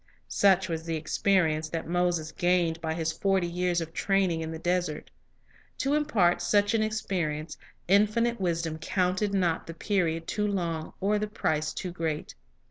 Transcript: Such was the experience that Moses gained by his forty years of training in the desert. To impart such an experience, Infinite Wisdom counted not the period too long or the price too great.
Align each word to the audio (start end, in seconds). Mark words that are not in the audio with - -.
Such 0.27 0.67
was 0.67 0.81
the 0.83 0.95
experience 0.95 1.69
that 1.69 1.87
Moses 1.87 2.31
gained 2.31 2.81
by 2.81 2.95
his 2.95 3.11
forty 3.11 3.45
years 3.45 3.81
of 3.81 3.93
training 3.93 4.41
in 4.41 4.49
the 4.49 4.57
desert. 4.57 5.11
To 5.77 5.93
impart 5.93 6.41
such 6.41 6.73
an 6.73 6.81
experience, 6.81 7.55
Infinite 7.87 8.41
Wisdom 8.41 8.79
counted 8.79 9.31
not 9.31 9.67
the 9.67 9.75
period 9.75 10.25
too 10.25 10.47
long 10.47 10.93
or 10.99 11.19
the 11.19 11.27
price 11.27 11.71
too 11.71 11.91
great. 11.91 12.33